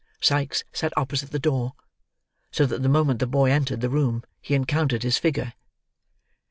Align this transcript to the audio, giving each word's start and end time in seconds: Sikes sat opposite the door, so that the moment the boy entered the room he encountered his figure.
Sikes 0.19 0.63
sat 0.73 0.97
opposite 0.97 1.29
the 1.29 1.37
door, 1.37 1.75
so 2.49 2.65
that 2.65 2.81
the 2.81 2.89
moment 2.89 3.19
the 3.19 3.27
boy 3.27 3.51
entered 3.51 3.81
the 3.81 3.89
room 3.91 4.23
he 4.41 4.55
encountered 4.55 5.03
his 5.03 5.19
figure. 5.19 5.53